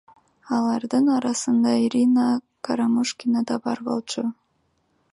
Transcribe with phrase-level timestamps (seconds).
[0.59, 2.25] Алардын арасында Ирина
[2.69, 4.29] Карамушкина да бар болчу.